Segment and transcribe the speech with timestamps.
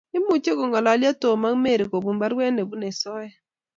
[0.17, 3.33] Imuchi kongalyo Tom ak Mary kobun baruet nebunei soet